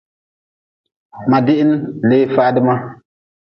[1.29, 1.71] Ma dihin
[2.09, 2.75] lee faadi ma.